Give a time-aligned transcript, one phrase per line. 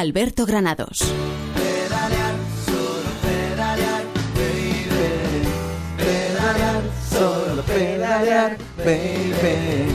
[0.00, 1.00] Alberto Granados.
[1.56, 4.04] Pedalear, solo pedalear,
[4.36, 5.48] baby.
[5.98, 9.90] Pedalear, solo pedalear, baby.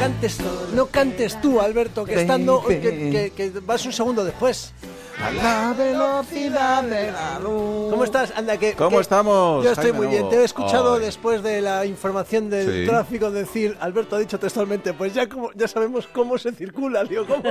[0.00, 0.38] Cantes,
[0.74, 4.72] no cantes tú, Alberto, que estando que, que- que vas un segundo después.
[5.20, 7.90] A la velocidad de la luz.
[7.90, 8.32] ¿Cómo estás?
[8.36, 10.28] Anda, que, ¿Cómo que- estamos, Yo estoy Jaime muy bien.
[10.28, 11.00] Te he escuchado Ay.
[11.02, 12.88] después de la información del Sí.
[12.88, 17.26] tráfico decir, Alberto ha dicho textualmente, pues ya como, ya sabemos cómo se circula, digo,
[17.26, 17.42] ¿cómo,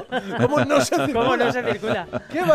[0.42, 1.14] cómo no se circula?
[1.24, 2.08] ¿Cómo no se circula?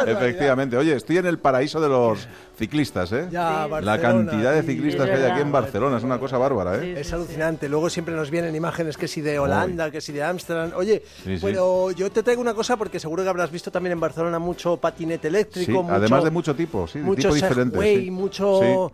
[0.07, 0.77] Efectivamente.
[0.77, 2.27] Oye, estoy en el paraíso de los
[2.59, 3.29] ciclistas, ¿eh?
[3.31, 6.81] Ya, La cantidad de ciclistas que hay aquí en Barcelona es una cosa bárbara, ¿eh?
[6.95, 7.01] Sí.
[7.01, 7.69] Es alucinante.
[7.69, 10.73] Luego siempre nos vienen imágenes que si de Holanda, que si de Ámsterdam.
[10.77, 11.45] Oye, Sí, sí.
[11.45, 14.77] pero yo te traigo una cosa porque seguro que habrás visto también en Barcelona mucho
[15.07, 15.73] patinete eléctrico.
[15.73, 17.79] Sí, mucho, además de mucho tipo, sí, de mucho tipo diferente.
[17.79, 18.11] Segway, sí.
[18.11, 18.93] mucho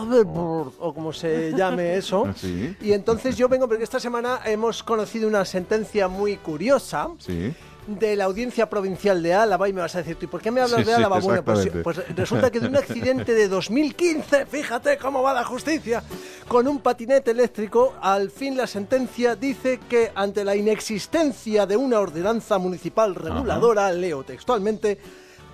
[0.00, 2.26] hoverboard, o como se llame eso.
[2.82, 7.08] Y entonces yo vengo porque esta semana hemos conocido una sentencia muy curiosa.
[7.18, 7.52] Sí.
[7.86, 10.60] de la Audiencia Provincial de Álava y me vas a decir, ¿tú por qué me
[10.60, 11.20] hablas Sí, de sí, Álava?
[11.20, 16.02] bueno, pues, pues resulta que de un accidente de 2015, fíjate cómo va la justicia,
[16.48, 22.00] con un patinete eléctrico, al fin la sentencia dice que ante la inexistencia de una
[22.00, 24.98] ordenanza municipal reguladora, leo textualmente,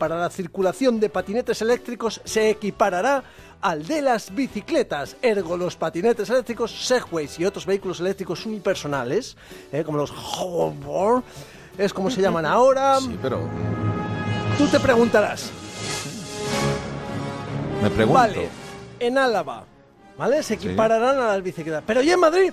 [0.03, 3.22] para la circulación de patinetes eléctricos se equiparará
[3.61, 9.36] al de las bicicletas, ergo los patinetes eléctricos, segways y otros vehículos eléctricos unipersonales,
[9.70, 11.23] eh, como los hoverboard,
[11.78, 12.98] es como se llaman ahora.
[13.00, 13.48] Sí, pero
[14.58, 15.53] Tú te preguntarás,
[17.80, 18.19] me pregunto.
[18.19, 18.48] vale,
[18.98, 19.62] en Álava,
[20.19, 20.42] ¿vale?
[20.42, 21.84] Se equipararán a las bicicletas.
[21.86, 22.53] Pero ¿y en Madrid?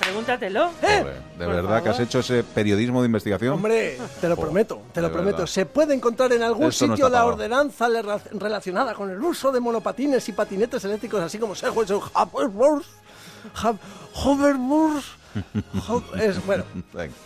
[0.00, 0.70] Pregúntatelo.
[0.82, 0.98] ¿Eh?
[0.98, 3.54] Hombre, de Por verdad que has hecho ese periodismo de investigación.
[3.54, 5.38] Hombre, te lo prometo, te lo de prometo.
[5.38, 5.52] verdad.
[5.52, 7.88] Se puede encontrar en algún Esto sitio la ordenanza
[8.32, 11.56] relacionada con el uso de monopatines y patinetes eléctricos, así como o
[14.24, 15.04] hoverboards.
[16.46, 16.64] bueno,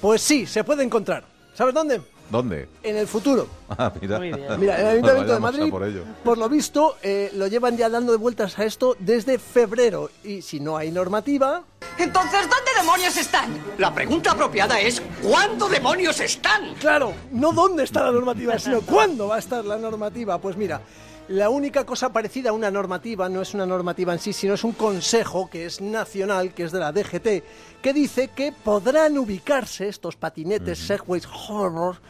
[0.00, 1.24] pues sí, se puede encontrar.
[1.54, 2.02] ¿Sabes dónde?
[2.30, 2.68] ¿Dónde?
[2.82, 3.46] En el futuro.
[3.76, 4.18] Ah, mira.
[4.58, 6.04] Mira, el Ayuntamiento de Madrid, por ello.
[6.22, 10.10] por lo visto, eh, lo llevan ya dando de vueltas a esto desde febrero.
[10.22, 11.62] Y si no hay normativa,
[11.98, 13.58] Entonces, ¿dónde demonios están?
[13.78, 16.74] La pregunta apropiada es, ¿cuándo demonios están?
[16.74, 20.38] claro, no dónde está la normativa, sino cuándo va a estar la normativa.
[20.38, 20.80] Pues mira,
[21.28, 24.64] la única cosa parecida a una normativa no es una normativa en sí, sino es
[24.64, 29.88] un consejo que es nacional, que es de la DGT, que dice que podrán ubicarse
[29.88, 32.00] estos patinetes, segways, hoverboards,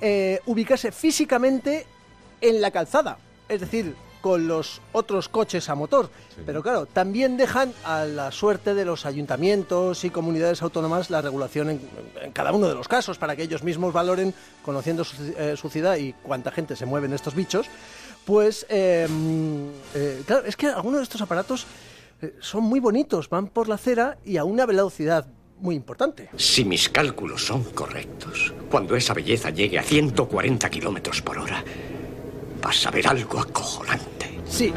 [0.00, 1.86] eh, ubicarse físicamente
[2.40, 6.10] en la calzada, es decir, con los otros coches a motor.
[6.44, 11.70] Pero claro, también dejan a la suerte de los ayuntamientos y comunidades autónomas la regulación
[11.70, 11.80] en,
[12.22, 15.68] en cada uno de los casos para que ellos mismos valoren, conociendo su, eh, su
[15.68, 17.66] ciudad y cuánta gente se mueve en estos bichos,
[18.28, 21.66] pues eh, mm, eh, claro, es que algunos de estos aparatos
[22.20, 25.26] eh, son muy bonitos, van por la acera y a una velocidad
[25.60, 26.28] muy importante.
[26.36, 31.64] Si mis cálculos son correctos, cuando esa belleza llegue a 140 kilómetros por hora,
[32.60, 34.42] vas a ver algo acojonante.
[34.46, 34.74] Sí,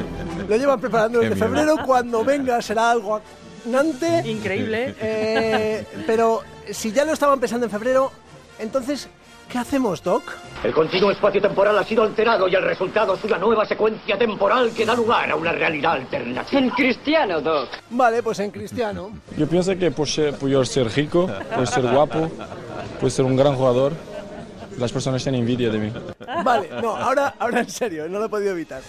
[0.47, 1.75] lo llevan preparando desde febrero.
[1.85, 4.29] Cuando venga será algo apasionante.
[4.29, 4.95] Increíble.
[4.97, 8.13] Eh, pero si ya lo estaban pensando en febrero,
[8.59, 9.09] entonces,
[9.51, 10.23] ¿qué hacemos, Doc?
[10.63, 14.85] El continuo espacio-temporal ha sido alterado y el resultado es una nueva secuencia temporal que
[14.85, 16.61] da lugar a una realidad alternativa.
[16.61, 17.67] En cristiano, Doc.
[17.89, 19.11] Vale, pues en cristiano.
[19.37, 22.31] Yo pienso que por ser, por yo ser rico, por ser guapo,
[22.99, 23.93] por ser un gran jugador,
[24.77, 25.91] las personas tienen envidia de mí.
[26.45, 28.81] Vale, no, ahora, ahora en serio, no lo he podido evitar.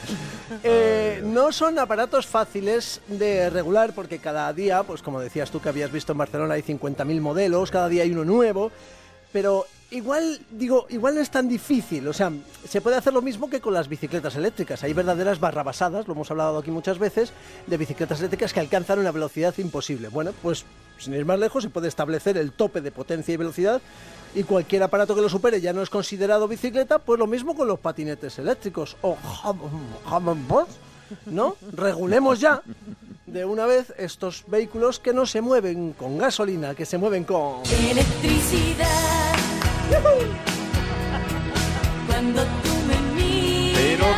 [0.62, 5.70] Eh, no son aparatos fáciles de regular porque cada día, pues como decías tú que
[5.70, 8.70] habías visto en Barcelona, hay 50.000 modelos, cada día hay uno nuevo,
[9.32, 12.32] pero igual, digo, igual no es tan difícil, o sea,
[12.68, 14.82] se puede hacer lo mismo que con las bicicletas eléctricas.
[14.82, 17.32] Hay verdaderas barrabasadas, lo hemos hablado aquí muchas veces,
[17.66, 20.08] de bicicletas eléctricas que alcanzan una velocidad imposible.
[20.08, 20.64] Bueno, pues
[20.98, 23.82] sin ir más lejos, se puede establecer el tope de potencia y velocidad
[24.34, 27.68] y cualquier aparato que lo supere ya no es considerado bicicleta, pues lo mismo con
[27.68, 29.16] los patinetes eléctricos o
[30.10, 30.76] hoverboards,
[31.26, 31.56] ¿no?
[31.72, 32.62] Regulemos ya
[33.26, 37.62] de una vez estos vehículos que no se mueven con gasolina, que se mueven con...
[37.90, 39.21] Electricidad.
[39.92, 40.51] Cuando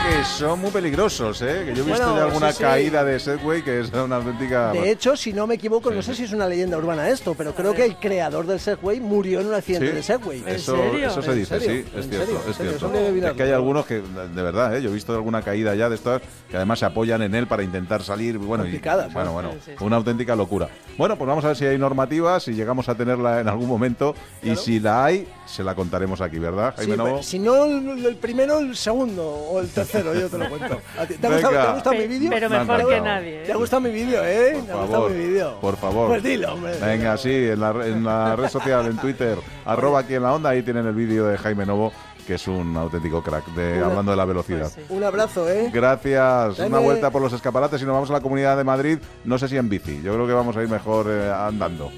[0.04, 1.62] que son muy peligrosos, ¿eh?
[1.66, 2.62] Que yo he visto Bueno, ya alguna sí, sí.
[2.62, 4.72] caída de Segway que es una auténtica...
[4.72, 7.54] De hecho, si no me equivoco, no sé si es una leyenda urbana esto, pero
[7.54, 10.44] creo que el creador del Segway murió en un accidente Sí, de Segway.
[10.46, 11.08] Eso, serio?
[11.08, 11.84] eso se ¿En dice, serio?
[11.84, 12.40] sí, es ¿En cierto, serio?
[12.50, 13.26] es cierto.
[13.28, 14.82] Es que hay algunos que, de verdad, ¿eh?
[14.82, 16.20] yo he visto alguna caída ya de estas
[16.50, 18.36] que además se apoyan en él para intentar salir.
[18.38, 19.32] Bueno, y- bueno, ¿no?
[19.32, 19.84] bueno, Sí, sí, sí.
[19.84, 20.68] una auténtica locura.
[20.98, 24.14] Bueno, pues vamos a ver si hay normativa, si llegamos a tenerla en algún momento
[24.42, 27.22] y si la hay, se la contaremos aquí, ¿verdad, Sí, Jaime Novo?
[27.22, 30.80] si no el, el primero, el segundo o el tercero, yo te lo cuento.
[31.20, 32.30] ¿Te ha gustado, mi vídeo?
[32.30, 33.42] Pero mejor que nadie.
[33.42, 33.46] ¿eh?
[33.46, 34.52] ¿Te ha gustado mi vídeo, eh?
[34.54, 35.60] Por ¿Te ha favor, mi vídeo?
[35.60, 36.08] Por favor.
[36.08, 36.78] Pues dilo, hombre.
[36.80, 40.50] Venga, sí, en la, en la red social, en Twitter, arroba aquí en la onda,
[40.50, 41.92] ahí tienen el vídeo de Jaime Novo
[42.26, 44.70] que es un auténtico crack, de, Una, hablando de la velocidad.
[44.74, 45.70] Pues un abrazo, ¿eh?
[45.72, 46.58] Gracias.
[46.58, 49.48] Una vuelta por los escaparates y nos vamos a la Comunidad de Madrid, no sé
[49.48, 51.90] si en bici, yo creo que vamos a ir mejor eh, andando.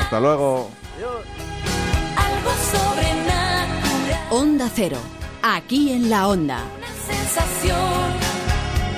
[0.00, 0.70] Hasta luego.
[2.16, 2.50] Algo
[4.30, 4.98] Onda Cero,
[5.42, 6.60] aquí en la Onda
[7.08, 8.27] sensación.